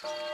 This 0.00 0.30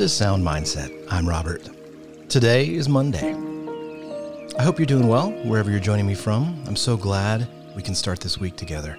is 0.00 0.16
Sound 0.16 0.42
Mindset. 0.42 1.06
I'm 1.10 1.28
Robert. 1.28 1.68
Today 2.30 2.66
is 2.66 2.88
Monday. 2.88 3.34
I 4.58 4.62
hope 4.62 4.78
you're 4.78 4.86
doing 4.86 5.08
well 5.08 5.32
wherever 5.44 5.70
you're 5.70 5.78
joining 5.78 6.06
me 6.06 6.14
from. 6.14 6.64
I'm 6.66 6.76
so 6.76 6.96
glad 6.96 7.46
we 7.76 7.82
can 7.82 7.94
start 7.94 8.20
this 8.20 8.38
week 8.38 8.56
together. 8.56 8.96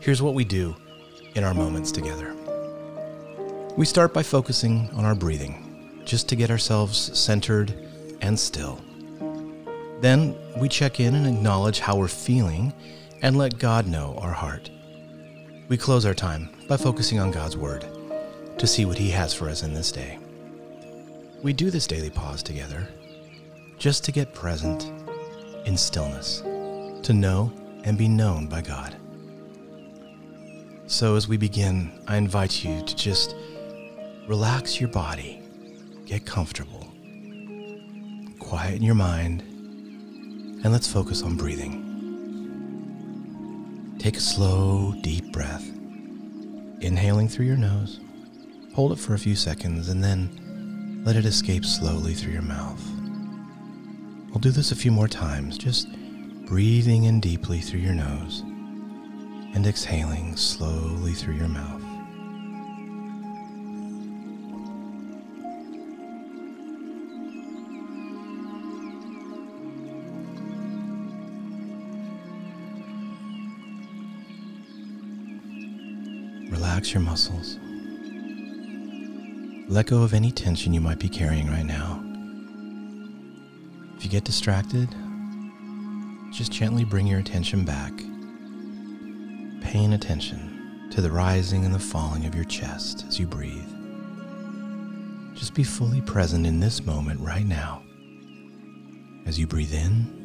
Here's 0.00 0.20
what 0.20 0.34
we 0.34 0.44
do 0.44 0.74
in 1.36 1.44
our 1.44 1.54
moments 1.54 1.92
together 1.92 2.34
we 3.76 3.84
start 3.84 4.12
by 4.14 4.22
focusing 4.22 4.88
on 4.94 5.04
our 5.04 5.14
breathing, 5.16 5.63
just 6.04 6.28
to 6.28 6.36
get 6.36 6.50
ourselves 6.50 7.18
centered 7.18 7.74
and 8.20 8.38
still. 8.38 8.80
Then 10.00 10.36
we 10.58 10.68
check 10.68 11.00
in 11.00 11.14
and 11.14 11.26
acknowledge 11.26 11.80
how 11.80 11.96
we're 11.96 12.08
feeling 12.08 12.72
and 13.22 13.36
let 13.36 13.58
God 13.58 13.86
know 13.86 14.16
our 14.18 14.32
heart. 14.32 14.70
We 15.68 15.76
close 15.76 16.04
our 16.04 16.14
time 16.14 16.50
by 16.68 16.76
focusing 16.76 17.18
on 17.18 17.30
God's 17.30 17.56
Word 17.56 17.86
to 18.58 18.66
see 18.66 18.84
what 18.84 18.98
He 18.98 19.10
has 19.10 19.32
for 19.32 19.48
us 19.48 19.62
in 19.62 19.72
this 19.72 19.90
day. 19.90 20.18
We 21.42 21.52
do 21.52 21.70
this 21.70 21.86
daily 21.86 22.10
pause 22.10 22.42
together 22.42 22.88
just 23.78 24.04
to 24.04 24.12
get 24.12 24.34
present 24.34 24.90
in 25.66 25.76
stillness, 25.76 26.40
to 27.02 27.12
know 27.12 27.52
and 27.84 27.98
be 27.98 28.08
known 28.08 28.46
by 28.46 28.60
God. 28.60 28.96
So, 30.86 31.16
as 31.16 31.26
we 31.26 31.38
begin, 31.38 31.98
I 32.06 32.16
invite 32.16 32.62
you 32.62 32.82
to 32.82 32.96
just 32.96 33.34
relax 34.26 34.80
your 34.80 34.90
body, 34.90 35.40
get 36.06 36.26
comfortable, 36.26 36.86
quieten 38.38 38.82
your 38.82 38.94
mind, 38.94 39.42
and 39.42 40.72
let's 40.72 40.90
focus 40.90 41.22
on 41.22 41.36
breathing. 41.36 41.80
Take 43.98 44.16
a 44.16 44.20
slow, 44.20 44.94
deep 45.00 45.32
breath, 45.32 45.66
inhaling 46.80 47.28
through 47.28 47.46
your 47.46 47.56
nose 47.56 48.00
Hold 48.74 48.90
it 48.90 48.98
for 48.98 49.14
a 49.14 49.18
few 49.18 49.36
seconds 49.36 49.88
and 49.88 50.02
then 50.02 51.02
let 51.04 51.14
it 51.14 51.24
escape 51.24 51.64
slowly 51.64 52.12
through 52.12 52.32
your 52.32 52.42
mouth. 52.42 52.84
We'll 54.30 54.40
do 54.40 54.50
this 54.50 54.72
a 54.72 54.76
few 54.76 54.90
more 54.90 55.06
times, 55.06 55.56
just 55.56 55.86
breathing 56.46 57.04
in 57.04 57.20
deeply 57.20 57.60
through 57.60 57.80
your 57.80 57.94
nose 57.94 58.40
and 59.54 59.64
exhaling 59.64 60.36
slowly 60.36 61.12
through 61.12 61.34
your 61.34 61.46
mouth. 61.46 61.83
Relax 76.84 76.92
your 76.92 77.02
muscles. 77.02 77.58
Let 79.70 79.86
go 79.86 80.02
of 80.02 80.12
any 80.12 80.30
tension 80.30 80.74
you 80.74 80.82
might 80.82 80.98
be 80.98 81.08
carrying 81.08 81.46
right 81.48 81.64
now. 81.64 82.04
If 83.96 84.04
you 84.04 84.10
get 84.10 84.24
distracted, 84.24 84.94
just 86.30 86.52
gently 86.52 86.84
bring 86.84 87.06
your 87.06 87.20
attention 87.20 87.64
back, 87.64 87.90
paying 89.62 89.94
attention 89.94 90.90
to 90.90 91.00
the 91.00 91.10
rising 91.10 91.64
and 91.64 91.74
the 91.74 91.78
falling 91.78 92.26
of 92.26 92.34
your 92.34 92.44
chest 92.44 93.06
as 93.08 93.18
you 93.18 93.26
breathe. 93.26 93.72
Just 95.34 95.54
be 95.54 95.64
fully 95.64 96.02
present 96.02 96.46
in 96.46 96.60
this 96.60 96.84
moment 96.84 97.18
right 97.18 97.46
now 97.46 97.82
as 99.24 99.38
you 99.38 99.46
breathe 99.46 99.72
in 99.72 100.23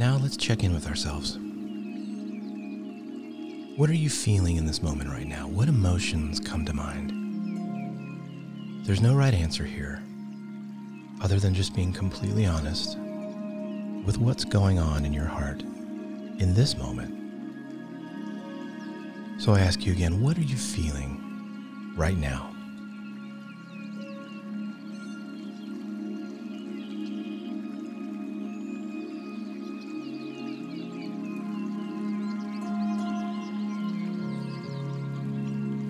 Now 0.00 0.16
let's 0.16 0.38
check 0.38 0.64
in 0.64 0.72
with 0.72 0.86
ourselves. 0.86 1.38
What 3.76 3.90
are 3.90 3.94
you 3.94 4.08
feeling 4.08 4.56
in 4.56 4.64
this 4.64 4.82
moment 4.82 5.10
right 5.10 5.26
now? 5.26 5.46
What 5.46 5.68
emotions 5.68 6.40
come 6.40 6.64
to 6.64 6.72
mind? 6.72 7.12
There's 8.86 9.02
no 9.02 9.14
right 9.14 9.34
answer 9.34 9.62
here, 9.62 10.02
other 11.20 11.38
than 11.38 11.52
just 11.52 11.76
being 11.76 11.92
completely 11.92 12.46
honest 12.46 12.96
with 14.06 14.16
what's 14.16 14.42
going 14.42 14.78
on 14.78 15.04
in 15.04 15.12
your 15.12 15.26
heart 15.26 15.60
in 15.60 16.54
this 16.54 16.78
moment. 16.78 17.14
So 19.38 19.52
I 19.52 19.60
ask 19.60 19.84
you 19.84 19.92
again, 19.92 20.22
what 20.22 20.38
are 20.38 20.40
you 20.40 20.56
feeling 20.56 21.92
right 21.94 22.16
now? 22.16 22.49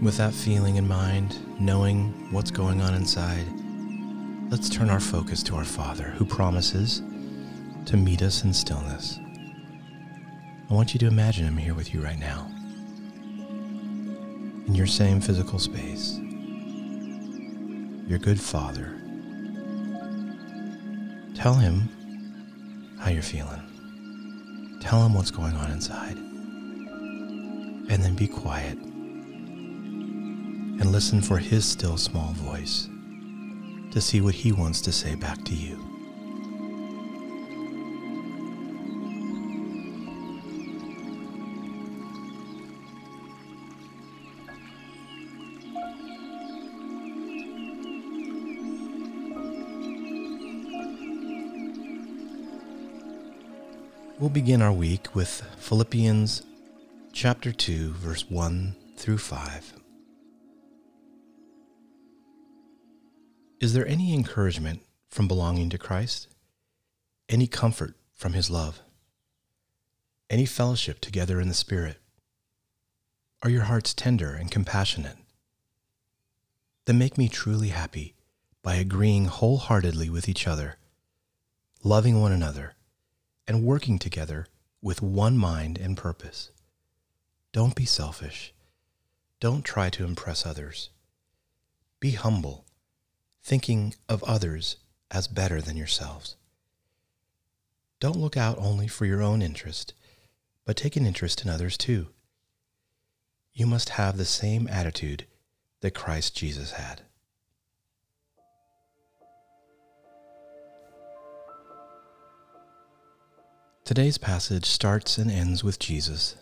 With 0.03 0.17
that 0.17 0.33
feeling 0.33 0.77
in 0.77 0.89
mind, 0.89 1.37
knowing 1.61 2.33
what's 2.33 2.51
going 2.51 2.81
on 2.81 2.95
inside, 2.95 3.45
let's 4.51 4.71
turn 4.71 4.89
our 4.89 4.99
focus 4.99 5.43
to 5.43 5.57
our 5.57 5.65
Father 5.65 6.05
who 6.05 6.25
promises 6.25 7.03
to 7.85 7.99
meet 7.99 8.23
us 8.23 8.43
in 8.43 8.55
stillness. 8.55 9.19
I 10.71 10.73
want 10.73 10.95
you 10.95 11.01
to 11.01 11.07
imagine 11.07 11.45
Him 11.45 11.59
here 11.59 11.75
with 11.75 11.93
you 11.93 12.01
right 12.01 12.19
now, 12.19 12.51
in 14.67 14.75
your 14.75 14.87
same 14.87 15.21
physical 15.21 15.59
space. 15.59 16.19
Your 18.09 18.19
good 18.19 18.41
Father. 18.41 18.99
Tell 21.35 21.53
Him 21.53 22.97
how 22.99 23.11
you're 23.11 23.23
feeling. 23.23 24.79
Tell 24.81 25.05
Him 25.05 25.13
what's 25.13 25.31
going 25.31 25.57
on 25.57 25.71
inside. 25.71 26.17
And 27.91 28.03
then 28.03 28.15
be 28.15 28.27
quiet 28.27 28.79
and 30.81 30.91
listen 30.91 31.21
for 31.21 31.39
His 31.39 31.65
still 31.65 31.97
small 31.97 32.33
voice 32.33 32.89
to 33.93 34.01
see 34.01 34.21
what 34.21 34.35
He 34.35 34.51
wants 34.51 34.81
to 34.81 34.93
say 34.93 35.15
back 35.15 35.45
to 35.45 35.55
you. 35.55 35.87
We'll 54.19 54.29
begin 54.29 54.61
our 54.61 54.73
week 54.73 55.15
with 55.15 55.43
Philippians 55.59 56.43
chapter 57.13 57.53
2, 57.53 57.93
verse 57.95 58.29
1 58.29 58.77
through 58.97 59.17
5. 59.17 59.80
Is 63.61 63.75
there 63.75 63.87
any 63.87 64.15
encouragement 64.15 64.81
from 65.11 65.29
belonging 65.29 65.69
to 65.69 65.77
Christ? 65.77 66.29
Any 67.29 67.47
comfort 67.47 67.95
from 68.15 68.33
his 68.33 68.49
love? 68.49 68.81
Any 70.31 70.47
fellowship 70.47 70.99
together 70.99 71.39
in 71.39 71.49
the 71.49 71.55
Spirit? 71.55 71.99
Are 73.43 73.51
your 73.51 73.65
hearts 73.65 73.93
tender 73.93 74.33
and 74.33 74.51
compassionate? 74.51 75.19
Then 76.87 76.97
make 76.97 77.19
me 77.19 77.29
truly 77.29 77.69
happy 77.69 78.15
by 78.63 78.77
agreeing 78.77 79.27
wholeheartedly 79.27 80.09
with 80.09 80.27
each 80.27 80.47
other, 80.47 80.79
loving 81.85 82.19
one 82.19 82.33
another, 82.33 82.77
and 83.47 83.63
working 83.63 83.99
together 83.99 84.47
with 84.81 85.03
one 85.03 85.37
mind 85.37 85.77
and 85.77 85.99
purpose. 85.99 86.51
Don't 87.53 87.75
be 87.75 87.85
selfish. 87.85 88.55
Don't 89.39 89.67
try 89.67 89.91
to 89.91 90.05
impress 90.07 90.47
others. 90.47 90.89
Be 92.01 92.13
humble 92.13 92.65
thinking 93.43 93.95
of 94.09 94.23
others 94.25 94.77
as 95.11 95.27
better 95.29 95.61
than 95.61 95.77
yourselves. 95.77 96.37
Don't 97.99 98.19
look 98.19 98.37
out 98.37 98.59
only 98.59 98.89
for 98.89 99.05
your 99.05 99.23
own 99.23 99.43
interest, 99.43 99.93
but 100.65 100.77
take 100.77 100.97
an 100.97 101.07
interest 101.07 101.45
in 101.45 101.51
others 101.51 101.77
too. 101.77 102.09
You 103.53 103.67
must 103.67 103.91
have 103.91 104.17
the 104.17 104.25
same 104.25 104.69
attitude 104.69 105.27
that 105.81 105.95
Christ 105.95 106.37
Jesus 106.37 106.73
had. 106.73 107.03
Today's 113.85 114.19
passage 114.19 114.67
starts 114.67 115.19
and 115.19 115.31
ends 115.31 115.65
with 115.65 115.81
Jesus. 115.81 116.37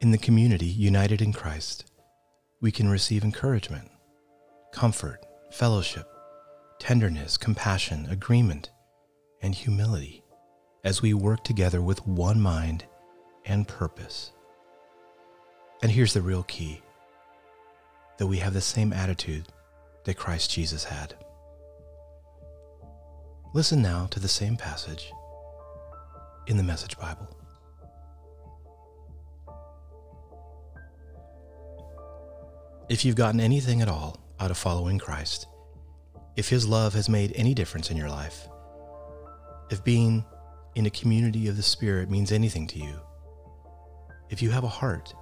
In 0.00 0.10
the 0.10 0.18
community 0.18 0.66
united 0.66 1.22
in 1.22 1.32
Christ, 1.32 1.86
we 2.60 2.70
can 2.70 2.88
receive 2.88 3.24
encouragement 3.24 3.90
comfort, 4.72 5.26
fellowship, 5.50 6.08
tenderness, 6.78 7.36
compassion, 7.36 8.06
agreement, 8.10 8.70
and 9.42 9.54
humility 9.54 10.22
as 10.84 11.02
we 11.02 11.12
work 11.12 11.44
together 11.44 11.82
with 11.82 12.06
one 12.06 12.40
mind 12.40 12.84
and 13.44 13.66
purpose. 13.66 14.32
And 15.82 15.90
here's 15.90 16.14
the 16.14 16.22
real 16.22 16.42
key 16.44 16.82
that 18.18 18.26
we 18.26 18.38
have 18.38 18.54
the 18.54 18.60
same 18.60 18.92
attitude 18.92 19.46
that 20.04 20.16
Christ 20.16 20.50
Jesus 20.50 20.84
had. 20.84 21.14
Listen 23.54 23.82
now 23.82 24.06
to 24.10 24.20
the 24.20 24.28
same 24.28 24.56
passage 24.56 25.10
in 26.46 26.56
the 26.56 26.62
Message 26.62 26.96
Bible. 26.98 27.28
If 32.88 33.04
you've 33.04 33.16
gotten 33.16 33.40
anything 33.40 33.82
at 33.82 33.88
all 33.88 34.18
out 34.40 34.50
of 34.50 34.56
following 34.58 34.98
Christ, 34.98 35.46
if 36.36 36.48
His 36.48 36.66
love 36.66 36.94
has 36.94 37.08
made 37.08 37.32
any 37.36 37.54
difference 37.54 37.90
in 37.90 37.96
your 37.96 38.08
life, 38.08 38.48
if 39.70 39.84
being 39.84 40.24
in 40.74 40.86
a 40.86 40.90
community 40.90 41.46
of 41.46 41.56
the 41.56 41.62
Spirit 41.62 42.10
means 42.10 42.32
anything 42.32 42.66
to 42.68 42.78
you, 42.78 42.98
if 44.30 44.40
you 44.40 44.50
have 44.50 44.64
a 44.64 44.68
heart, 44.68 45.14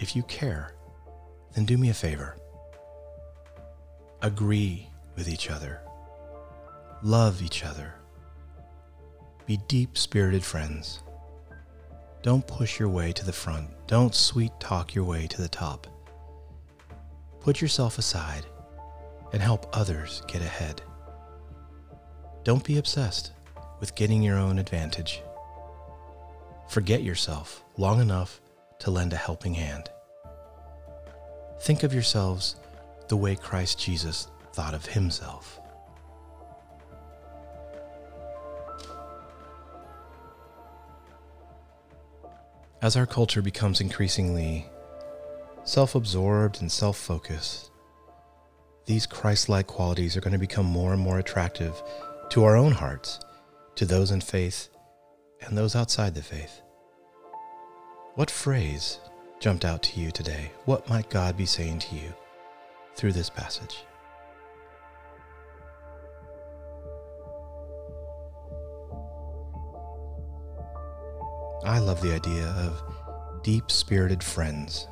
if 0.00 0.16
you 0.16 0.22
care, 0.24 0.74
then 1.54 1.64
do 1.64 1.76
me 1.76 1.90
a 1.90 1.94
favor. 1.94 2.36
Agree 4.22 4.88
with 5.16 5.28
each 5.28 5.50
other. 5.50 5.80
Love 7.02 7.42
each 7.42 7.64
other. 7.64 7.94
Be 9.46 9.58
deep 9.68 9.96
spirited 9.98 10.44
friends. 10.44 11.02
Don't 12.22 12.46
push 12.46 12.78
your 12.78 12.88
way 12.88 13.12
to 13.12 13.24
the 13.24 13.32
front. 13.32 13.68
Don't 13.86 14.14
sweet 14.14 14.52
talk 14.58 14.94
your 14.94 15.04
way 15.04 15.26
to 15.26 15.40
the 15.42 15.48
top. 15.48 15.86
Put 17.48 17.62
yourself 17.62 17.96
aside 17.96 18.44
and 19.32 19.40
help 19.40 19.74
others 19.74 20.20
get 20.28 20.42
ahead. 20.42 20.82
Don't 22.44 22.62
be 22.62 22.76
obsessed 22.76 23.32
with 23.80 23.94
getting 23.94 24.22
your 24.22 24.36
own 24.36 24.58
advantage. 24.58 25.22
Forget 26.68 27.02
yourself 27.02 27.64
long 27.78 28.02
enough 28.02 28.42
to 28.80 28.90
lend 28.90 29.14
a 29.14 29.16
helping 29.16 29.54
hand. 29.54 29.88
Think 31.62 31.84
of 31.84 31.94
yourselves 31.94 32.56
the 33.08 33.16
way 33.16 33.34
Christ 33.34 33.78
Jesus 33.78 34.28
thought 34.52 34.74
of 34.74 34.84
himself. 34.84 35.58
As 42.82 42.94
our 42.94 43.06
culture 43.06 43.40
becomes 43.40 43.80
increasingly 43.80 44.66
self 45.68 45.94
absorbed 45.94 46.62
and 46.62 46.72
self 46.72 46.96
focused, 46.96 47.70
these 48.86 49.06
Christ 49.06 49.50
like 49.50 49.66
qualities 49.66 50.16
are 50.16 50.20
going 50.22 50.32
to 50.32 50.38
become 50.38 50.64
more 50.64 50.94
and 50.94 51.00
more 51.00 51.18
attractive 51.18 51.82
to 52.30 52.44
our 52.44 52.56
own 52.56 52.72
hearts, 52.72 53.20
to 53.74 53.84
those 53.84 54.10
in 54.10 54.22
faith, 54.22 54.70
and 55.42 55.56
those 55.56 55.76
outside 55.76 56.14
the 56.14 56.22
faith. 56.22 56.62
What 58.14 58.30
phrase 58.30 58.98
jumped 59.40 59.66
out 59.66 59.82
to 59.82 60.00
you 60.00 60.10
today? 60.10 60.50
What 60.64 60.88
might 60.88 61.10
God 61.10 61.36
be 61.36 61.44
saying 61.44 61.80
to 61.80 61.96
you 61.96 62.14
through 62.96 63.12
this 63.12 63.28
passage? 63.28 63.84
I 71.62 71.78
love 71.78 72.00
the 72.00 72.14
idea 72.14 72.46
of 72.46 73.42
deep 73.42 73.70
spirited 73.70 74.22
friends 74.22 74.88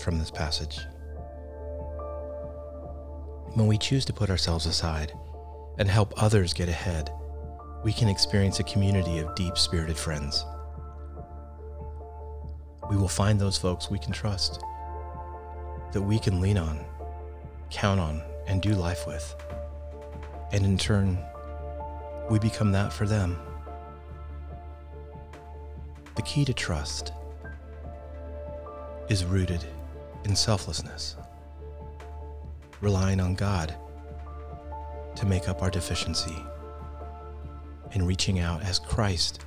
from 0.00 0.18
this 0.18 0.30
passage. 0.30 0.80
When 3.54 3.66
we 3.66 3.78
choose 3.78 4.04
to 4.06 4.12
put 4.12 4.30
ourselves 4.30 4.66
aside 4.66 5.12
and 5.78 5.88
help 5.88 6.14
others 6.22 6.52
get 6.52 6.68
ahead, 6.68 7.10
we 7.84 7.92
can 7.92 8.08
experience 8.08 8.60
a 8.60 8.64
community 8.64 9.18
of 9.18 9.34
deep 9.34 9.56
spirited 9.58 9.96
friends. 9.96 10.44
We 12.90 12.96
will 12.96 13.08
find 13.08 13.40
those 13.40 13.58
folks 13.58 13.90
we 13.90 13.98
can 13.98 14.12
trust, 14.12 14.62
that 15.92 16.02
we 16.02 16.18
can 16.18 16.40
lean 16.40 16.58
on, 16.58 16.84
count 17.70 18.00
on, 18.00 18.22
and 18.46 18.60
do 18.60 18.70
life 18.70 19.06
with. 19.06 19.34
And 20.52 20.64
in 20.64 20.76
turn, 20.76 21.18
we 22.30 22.38
become 22.38 22.72
that 22.72 22.92
for 22.92 23.06
them. 23.06 23.38
The 26.16 26.22
key 26.22 26.44
to 26.44 26.52
trust 26.52 27.12
is 29.08 29.24
rooted 29.24 29.64
in 30.24 30.36
selflessness, 30.36 31.16
relying 32.80 33.20
on 33.20 33.34
God 33.34 33.74
to 35.16 35.26
make 35.26 35.48
up 35.48 35.62
our 35.62 35.70
deficiency, 35.70 36.36
and 37.92 38.06
reaching 38.06 38.38
out 38.38 38.62
as 38.62 38.78
Christ 38.78 39.44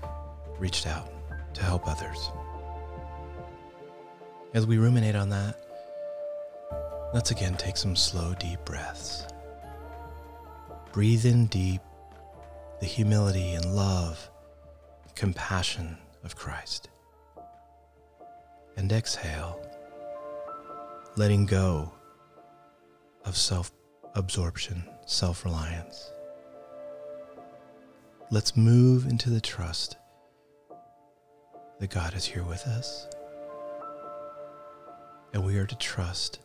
reached 0.60 0.86
out 0.86 1.10
to 1.54 1.64
help 1.64 1.88
others. 1.88 2.30
As 4.54 4.68
we 4.68 4.78
ruminate 4.78 5.16
on 5.16 5.30
that, 5.30 5.60
let's 7.14 7.32
again 7.32 7.56
take 7.56 7.78
some 7.78 7.96
slow, 7.96 8.34
deep 8.40 8.64
breaths. 8.66 9.26
Breathe 10.92 11.26
in 11.26 11.48
deep 11.48 11.82
the 12.80 12.86
humility 12.86 13.54
and 13.54 13.76
love, 13.76 14.30
compassion 15.16 15.98
of 16.24 16.36
Christ. 16.36 16.90
And 18.76 18.92
exhale, 18.92 19.60
letting 21.16 21.46
go 21.46 21.92
of 23.26 23.38
self 23.38 23.72
absorption, 24.16 24.84
self 25.06 25.46
reliance. 25.46 26.12
Let's 28.32 28.58
move 28.58 29.06
into 29.06 29.30
the 29.30 29.42
trust 29.42 29.98
that 31.80 31.90
God 31.90 32.16
is 32.16 32.26
here 32.26 32.44
with 32.44 32.66
us. 32.66 33.08
And 35.34 35.46
we 35.46 35.58
are 35.58 35.66
to 35.66 35.76
trust, 35.78 36.40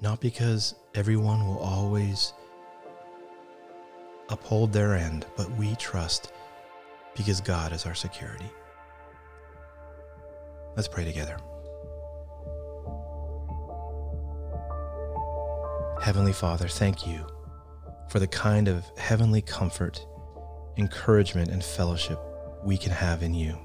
not 0.00 0.20
because 0.20 0.74
everyone 0.94 1.46
will 1.46 1.58
always 1.58 2.32
uphold 4.28 4.72
their 4.72 4.94
end, 4.94 5.26
but 5.36 5.50
we 5.52 5.74
trust 5.76 6.32
because 7.16 7.40
God 7.40 7.72
is 7.72 7.86
our 7.86 7.94
security. 7.94 8.50
Let's 10.76 10.88
pray 10.88 11.04
together. 11.04 11.38
Heavenly 16.00 16.32
Father, 16.32 16.68
thank 16.68 17.06
you 17.06 17.26
for 18.08 18.20
the 18.20 18.26
kind 18.28 18.68
of 18.68 18.84
heavenly 18.96 19.42
comfort, 19.42 20.06
encouragement, 20.76 21.50
and 21.50 21.62
fellowship 21.62 22.20
we 22.64 22.76
can 22.76 22.92
have 22.92 23.22
in 23.22 23.34
you. 23.34 23.58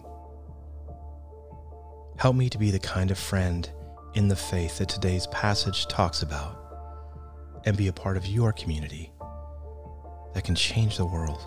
Help 2.17 2.35
me 2.35 2.49
to 2.49 2.57
be 2.57 2.71
the 2.71 2.79
kind 2.79 3.11
of 3.11 3.19
friend 3.19 3.69
in 4.15 4.27
the 4.27 4.35
faith 4.35 4.79
that 4.79 4.89
today's 4.89 5.27
passage 5.27 5.87
talks 5.87 6.23
about 6.23 6.59
and 7.65 7.77
be 7.77 7.87
a 7.87 7.93
part 7.93 8.17
of 8.17 8.25
your 8.25 8.51
community 8.51 9.11
that 10.33 10.43
can 10.43 10.55
change 10.55 10.97
the 10.97 11.05
world. 11.05 11.41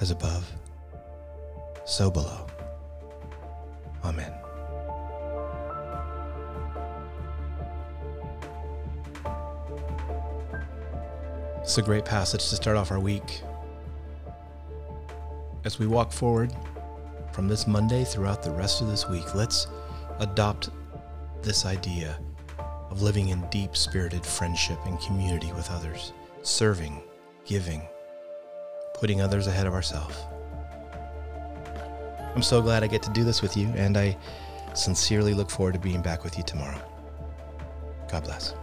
As 0.00 0.10
above, 0.10 0.50
so 1.84 2.10
below. 2.10 2.46
Amen. 4.02 4.43
It's 11.74 11.78
a 11.80 11.82
great 11.82 12.04
passage 12.04 12.50
to 12.50 12.54
start 12.54 12.76
off 12.76 12.92
our 12.92 13.00
week. 13.00 13.42
As 15.64 15.80
we 15.80 15.88
walk 15.88 16.12
forward 16.12 16.54
from 17.32 17.48
this 17.48 17.66
Monday 17.66 18.04
throughout 18.04 18.44
the 18.44 18.52
rest 18.52 18.80
of 18.80 18.86
this 18.86 19.08
week, 19.08 19.34
let's 19.34 19.66
adopt 20.20 20.70
this 21.42 21.66
idea 21.66 22.16
of 22.60 23.02
living 23.02 23.30
in 23.30 23.44
deep 23.50 23.76
spirited 23.76 24.24
friendship 24.24 24.78
and 24.86 25.00
community 25.00 25.50
with 25.54 25.68
others, 25.68 26.12
serving, 26.42 27.02
giving, 27.44 27.82
putting 29.00 29.20
others 29.20 29.48
ahead 29.48 29.66
of 29.66 29.74
ourselves. 29.74 30.16
I'm 32.36 32.42
so 32.42 32.62
glad 32.62 32.84
I 32.84 32.86
get 32.86 33.02
to 33.02 33.10
do 33.10 33.24
this 33.24 33.42
with 33.42 33.56
you, 33.56 33.66
and 33.74 33.96
I 33.96 34.16
sincerely 34.74 35.34
look 35.34 35.50
forward 35.50 35.72
to 35.72 35.80
being 35.80 36.02
back 36.02 36.22
with 36.22 36.38
you 36.38 36.44
tomorrow. 36.44 36.80
God 38.08 38.22
bless. 38.22 38.54